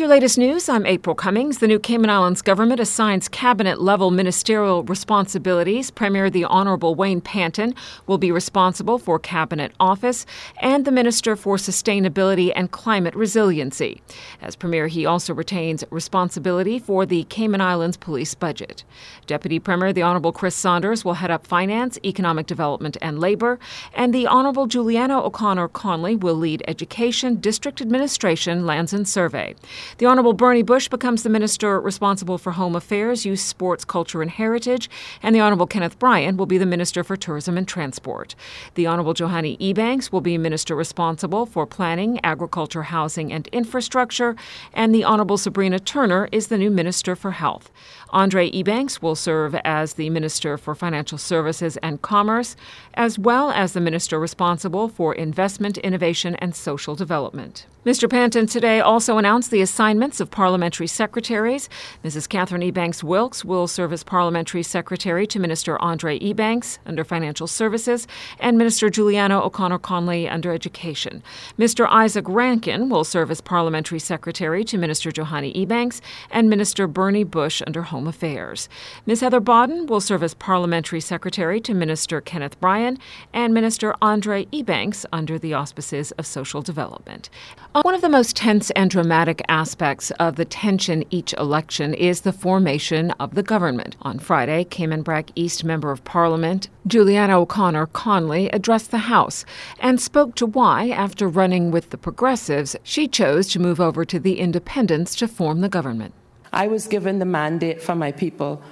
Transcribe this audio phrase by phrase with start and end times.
[0.00, 1.58] Your latest news, I'm April Cummings.
[1.58, 5.90] The new Cayman Islands government assigns cabinet level ministerial responsibilities.
[5.90, 7.74] Premier the Honorable Wayne Panton
[8.06, 10.24] will be responsible for cabinet office
[10.56, 14.00] and the Minister for Sustainability and Climate Resiliency.
[14.40, 18.84] As Premier, he also retains responsibility for the Cayman Islands police budget.
[19.26, 23.58] Deputy Premier the Honorable Chris Saunders will head up finance, economic development, and labor,
[23.92, 29.54] and the Honorable Juliana O'Connor Connolly will lead education, district administration, lands and survey.
[29.98, 34.30] The Honorable Bernie Bush becomes the minister responsible for home affairs, youth, sports, culture, and
[34.30, 34.88] heritage,
[35.22, 38.34] and the Honorable Kenneth Bryan will be the minister for tourism and transport.
[38.74, 44.36] The Honorable Johanny Ebanks will be minister responsible for planning, agriculture, housing, and infrastructure,
[44.72, 47.70] and the Honorable Sabrina Turner is the new minister for health.
[48.10, 52.56] Andre Ebanks will serve as the Minister for Financial Services and Commerce,
[52.94, 57.66] as well as the Minister responsible for Investment, Innovation, and Social Development.
[57.86, 58.10] Mr.
[58.10, 61.70] Panton today also announced the assignments of parliamentary secretaries.
[62.04, 62.28] Mrs.
[62.28, 68.06] Catherine Ebanks Wilks will serve as parliamentary secretary to Minister Andre Ebanks under Financial Services
[68.38, 71.22] and Minister Juliana O'Connor Connolly under Education.
[71.58, 71.88] Mr.
[71.88, 77.62] Isaac Rankin will serve as parliamentary secretary to Minister Johanny Ebanks and Minister Bernie Bush
[77.66, 78.68] under Home Affairs.
[79.06, 79.22] Ms.
[79.22, 82.98] Heather Bodden will serve as parliamentary secretary to Minister Kenneth Bryan
[83.32, 87.30] and Minister Andre Ebanks under the auspices of Social Development.
[87.72, 92.32] One of the most tense and dramatic aspects of the tension each election is the
[92.32, 93.94] formation of the government.
[94.00, 99.44] On Friday, Cayman Brac East Member of Parliament Juliana O'Connor Connolly addressed the House
[99.78, 104.18] and spoke to why, after running with the Progressives, she chose to move over to
[104.18, 106.14] the Independents to form the government.
[106.54, 108.62] I was given the mandate from my people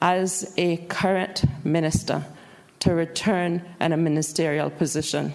[0.00, 2.24] as a current minister
[2.80, 5.34] to return in a ministerial position.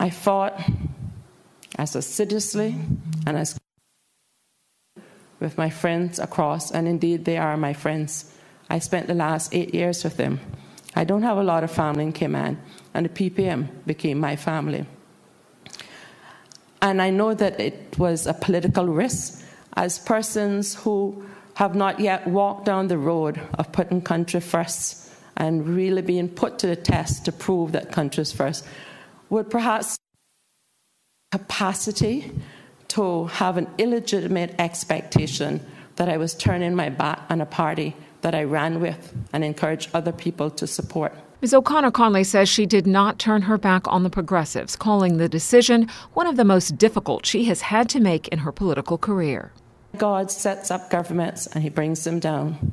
[0.00, 0.60] I fought
[1.76, 2.74] as assiduously
[3.26, 3.58] and as
[5.40, 8.32] with my friends across, and indeed they are my friends.
[8.70, 10.40] I spent the last eight years with them.
[10.94, 12.58] I don't have a lot of family in Cayman,
[12.94, 14.86] and the PPM became my family.
[16.80, 19.44] And I know that it was a political risk
[19.76, 21.24] as persons who
[21.54, 26.58] have not yet walked down the road of putting country first and really being put
[26.60, 28.66] to the test to prove that country is first
[29.30, 29.96] would perhaps
[31.32, 32.30] capacity
[32.88, 35.64] to have an illegitimate expectation
[35.96, 39.88] that I was turning my back on a party that I ran with and encouraged
[39.94, 41.14] other people to support.
[41.40, 41.54] Ms.
[41.54, 45.88] O'Connor Connolly says she did not turn her back on the progressives, calling the decision
[46.12, 49.52] one of the most difficult she has had to make in her political career.
[49.96, 52.72] God sets up governments and he brings them down.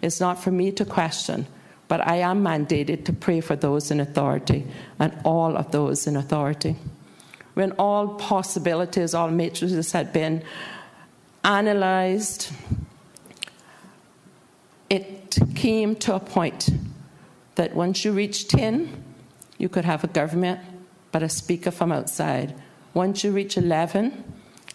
[0.00, 1.46] It's not for me to question,
[1.88, 4.64] but I am mandated to pray for those in authority
[4.98, 6.76] and all of those in authority
[7.56, 10.42] when all possibilities, all matrices had been
[11.42, 12.52] analyzed,
[14.90, 16.68] it came to a point
[17.54, 19.02] that once you reach 10,
[19.56, 20.60] you could have a government,
[21.12, 22.54] but a speaker from outside.
[22.92, 24.22] Once you reach 11,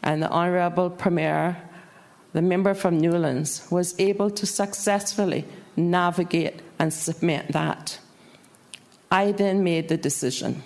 [0.02, 1.58] and the Honorable Premier,
[2.34, 8.00] the member from Newlands, was able to successfully navigate and submit that,
[9.12, 10.64] I then made the decision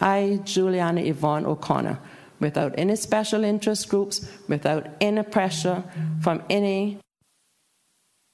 [0.00, 1.98] I, Juliana Yvonne O'Connor,
[2.40, 5.84] without any special interest groups, without any pressure
[6.20, 6.98] from any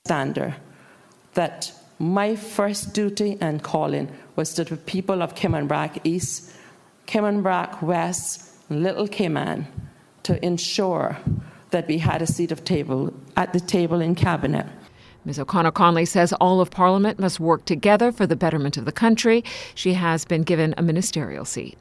[0.07, 0.55] standard,
[1.35, 6.51] that my first duty and calling was to the people of Cayman Brac East,
[7.05, 9.67] Cayman Brac West, Little Cayman,
[10.23, 11.19] to ensure
[11.71, 14.67] that we had a seat of table at the table in cabinet.
[15.25, 15.39] Ms.
[15.39, 19.45] O'Connor Connolly says all of Parliament must work together for the betterment of the country.
[19.75, 21.77] She has been given a ministerial seat.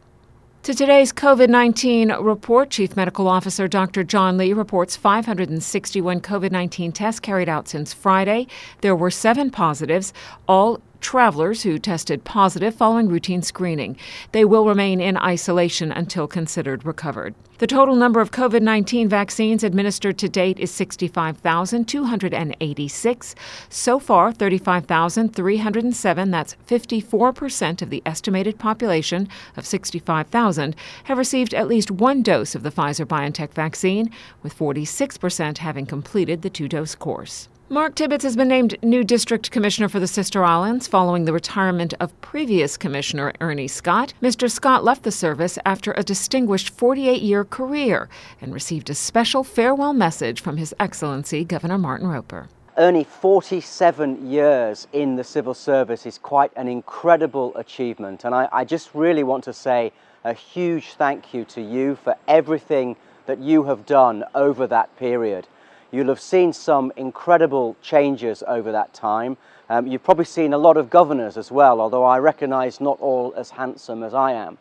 [0.64, 4.04] To today's COVID 19 report, Chief Medical Officer Dr.
[4.04, 8.48] John Lee reports 561 COVID 19 tests carried out since Friday.
[8.82, 10.12] There were seven positives,
[10.46, 13.96] all travelers who tested positive following routine screening.
[14.34, 17.34] They will remain in isolation until considered recovered.
[17.60, 23.36] The total number of COVID 19 vaccines administered to date is 65,286.
[23.68, 30.76] So far, 35,307, that's 54% of the estimated population of 65,000,
[31.06, 34.12] have received at least one dose of the Pfizer BioNTech vaccine,
[34.44, 37.50] with 46% having completed the two dose course.
[37.70, 41.94] Mark Tibbetts has been named new district commissioner for the Sister Islands following the retirement
[42.00, 44.14] of previous commissioner Ernie Scott.
[44.22, 44.50] Mr.
[44.50, 48.10] Scott left the service after a distinguished 48 year career
[48.42, 52.48] and received a special farewell message from His Excellency Governor Martin Roper.
[52.78, 58.66] Only 47 years in the civil service is quite an incredible achievement, and I, I
[58.66, 59.92] just really want to say
[60.24, 62.96] a huge thank you to you for everything
[63.26, 65.48] that you have done over that period.
[65.92, 69.38] You'll have seen some incredible changes over that time.
[69.70, 73.34] Um, you've probably seen a lot of governors as well, although I recognise not all
[73.36, 74.58] as handsome as I am.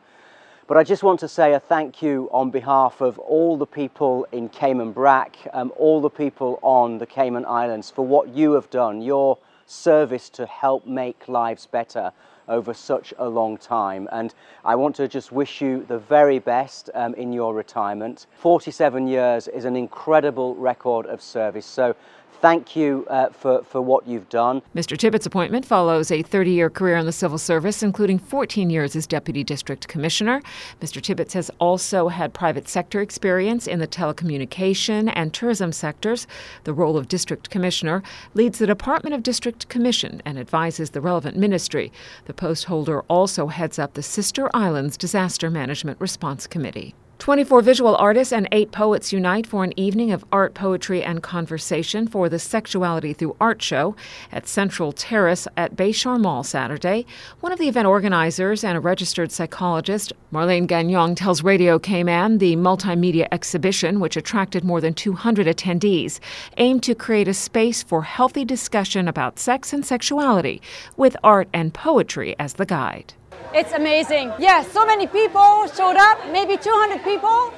[0.69, 4.27] But I just want to say a thank you on behalf of all the people
[4.33, 8.69] in Cayman Brac, um, all the people on the Cayman Islands for what you have
[8.71, 12.11] done, your service to help make lives better
[12.49, 14.09] over such a long time.
[14.11, 14.35] And
[14.65, 18.27] I want to just wish you the very best um, in your retirement.
[18.37, 21.67] 47 years is an incredible record of service.
[21.67, 21.95] So
[22.41, 24.63] thank you uh, for, for what you've done.
[24.75, 24.97] Mr.
[24.97, 29.07] Tibbetts' appointment follows a 30 year career in the civil service, including 14 years as
[29.07, 30.43] Deputy District Commissioner.
[30.81, 31.01] Mr.
[31.01, 36.27] Tibbetts has also had private sector experience in the telecommunication and tourism sectors.
[36.65, 38.03] The role of District Commissioner
[38.35, 41.93] leads the Department of District Commission and advises the relevant ministry.
[42.27, 46.95] The post holder also heads up the Sister Islands Disaster Management Response Committee.
[47.19, 52.07] 24 visual artists and eight poets unite for an evening of art, poetry, and conversation
[52.07, 53.97] for the Sexuality Through Art show
[54.31, 57.07] at Central Terrace at Bayshore Mall Saturday.
[57.41, 62.55] One of the event organizers and a registered psychologist, Marlene Gagnon, tells Radio Cayman the
[62.55, 66.21] multimedia exhibition, which attracted more than 200 attendees,
[66.59, 70.61] aimed to create a space for healthy discussion about sex and sexuality,
[70.99, 73.15] with art and poetry as the guide.
[73.55, 74.33] It's amazing.
[74.39, 77.53] Yeah, so many people showed up, maybe 200 people.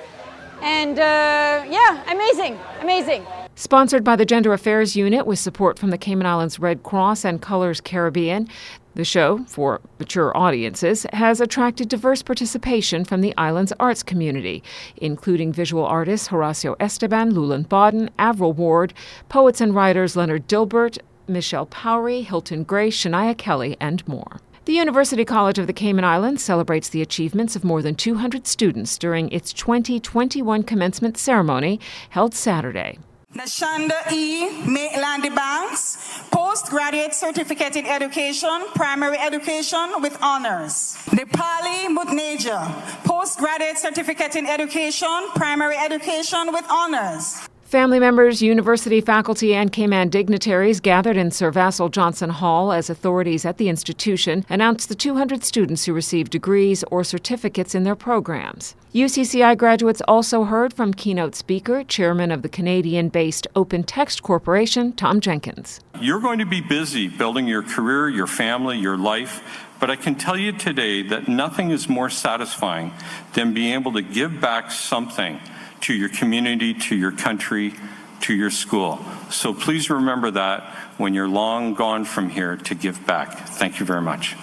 [0.62, 3.26] And uh, yeah, amazing, amazing.
[3.54, 7.42] Sponsored by the Gender Affairs Unit with support from the Cayman Islands Red Cross and
[7.42, 8.48] Colors Caribbean,
[8.94, 14.62] the show, for mature audiences, has attracted diverse participation from the island's arts community,
[14.96, 18.92] including visual artists Horacio Esteban, Luland Bodden, Avril Ward,
[19.28, 20.98] poets and writers Leonard Dilbert,
[21.28, 24.40] Michelle Powery, Hilton Gray, Shania Kelly, and more.
[24.68, 28.98] The University College of the Cayman Islands celebrates the achievements of more than 200 students
[28.98, 31.80] during its 2021 commencement ceremony
[32.10, 32.98] held Saturday.
[33.34, 34.68] Nashanda E.
[34.70, 40.98] Maitland Banks, postgraduate certificate in education, primary education with honors.
[41.06, 42.68] Nepali Mutneja,
[43.04, 47.47] postgraduate certificate in education, primary education with honors.
[47.68, 53.44] Family members, university faculty, and Cayman dignitaries gathered in Sir Vassel Johnson Hall as authorities
[53.44, 58.74] at the institution announced the 200 students who received degrees or certificates in their programs.
[58.94, 64.94] UCCI graduates also heard from keynote speaker, chairman of the Canadian based Open Text Corporation,
[64.94, 65.80] Tom Jenkins.
[66.00, 69.67] You're going to be busy building your career, your family, your life.
[69.80, 72.92] But I can tell you today that nothing is more satisfying
[73.34, 75.40] than being able to give back something
[75.82, 77.74] to your community, to your country,
[78.22, 78.98] to your school.
[79.30, 83.48] So please remember that when you're long gone from here to give back.
[83.48, 84.34] Thank you very much.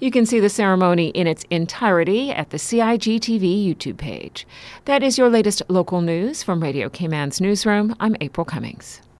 [0.00, 4.46] You can see the ceremony in its entirety at the CIGTV YouTube page.
[4.84, 7.96] That is your latest local news from Radio Cayman's newsroom.
[7.98, 9.00] I'm April Cummings.